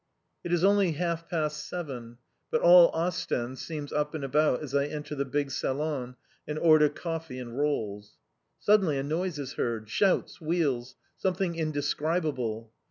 It 0.43 0.51
is 0.51 0.63
only 0.63 0.93
half 0.93 1.29
past 1.29 1.69
seven; 1.69 2.17
but 2.49 2.59
all 2.61 2.89
Ostend 2.91 3.59
seems 3.59 3.93
up 3.93 4.15
and 4.15 4.23
about 4.23 4.63
as 4.63 4.73
I 4.73 4.87
enter 4.87 5.13
the 5.13 5.25
big 5.25 5.51
salon 5.51 6.15
and 6.47 6.57
order 6.57 6.89
coffee 6.89 7.37
and 7.37 7.55
rolls. 7.55 8.17
Suddenly 8.57 8.97
a 8.97 9.03
noise 9.03 9.37
is 9.37 9.53
heard, 9.53 9.91
shouts, 9.91 10.41
wheels, 10.41 10.95
something 11.17 11.53
indescribable. 11.53 12.71